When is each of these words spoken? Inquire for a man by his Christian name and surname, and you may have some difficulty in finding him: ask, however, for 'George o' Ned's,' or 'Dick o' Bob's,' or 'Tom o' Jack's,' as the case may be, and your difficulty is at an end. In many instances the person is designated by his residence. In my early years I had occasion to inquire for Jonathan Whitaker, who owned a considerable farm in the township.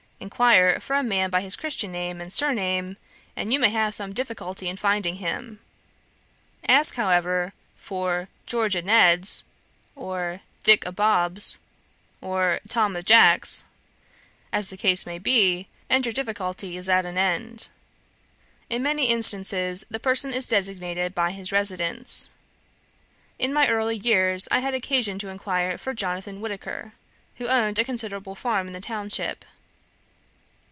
Inquire 0.21 0.79
for 0.79 0.95
a 0.95 1.01
man 1.01 1.31
by 1.31 1.41
his 1.41 1.55
Christian 1.55 1.91
name 1.91 2.21
and 2.21 2.31
surname, 2.31 2.97
and 3.35 3.51
you 3.51 3.57
may 3.57 3.69
have 3.69 3.95
some 3.95 4.13
difficulty 4.13 4.69
in 4.69 4.77
finding 4.77 5.15
him: 5.15 5.59
ask, 6.69 6.93
however, 6.93 7.53
for 7.75 8.29
'George 8.45 8.75
o' 8.77 8.81
Ned's,' 8.81 9.43
or 9.95 10.41
'Dick 10.63 10.85
o' 10.85 10.91
Bob's,' 10.91 11.57
or 12.21 12.59
'Tom 12.69 12.95
o' 12.95 13.01
Jack's,' 13.01 13.63
as 14.53 14.67
the 14.69 14.77
case 14.77 15.07
may 15.07 15.17
be, 15.17 15.67
and 15.89 16.05
your 16.05 16.13
difficulty 16.13 16.77
is 16.77 16.87
at 16.87 17.03
an 17.07 17.17
end. 17.17 17.69
In 18.69 18.83
many 18.83 19.07
instances 19.07 19.87
the 19.89 19.99
person 19.99 20.31
is 20.33 20.47
designated 20.47 21.15
by 21.15 21.31
his 21.31 21.51
residence. 21.51 22.29
In 23.39 23.51
my 23.51 23.67
early 23.67 23.97
years 23.97 24.47
I 24.51 24.59
had 24.59 24.75
occasion 24.75 25.17
to 25.17 25.29
inquire 25.29 25.79
for 25.79 25.95
Jonathan 25.95 26.41
Whitaker, 26.41 26.91
who 27.37 27.47
owned 27.47 27.79
a 27.79 27.83
considerable 27.83 28.35
farm 28.35 28.67
in 28.67 28.73
the 28.73 28.79
township. 28.81 29.45